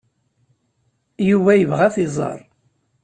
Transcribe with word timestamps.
Yuba 1.29 1.51
yebɣa 1.55 1.83
ad 1.87 1.91
t-iẓer. 1.95 2.39